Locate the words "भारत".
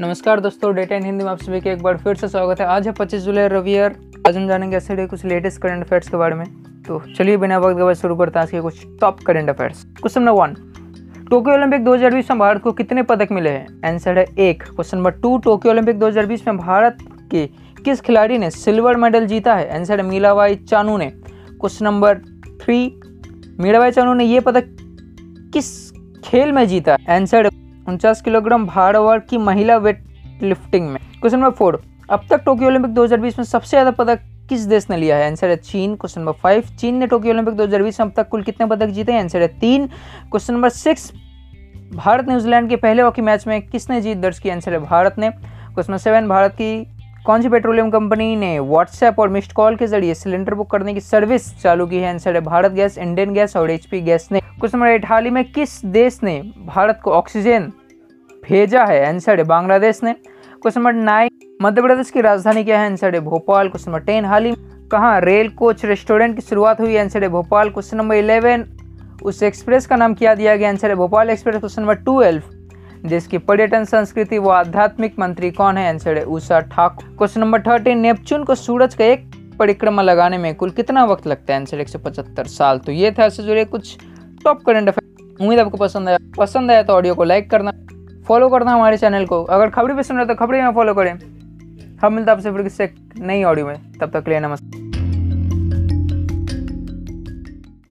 12.38-12.62, 16.58-16.98, 44.80-45.18, 46.28-46.52, 52.40-52.72, 56.66-57.00